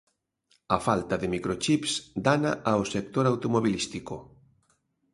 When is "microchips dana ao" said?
1.33-2.81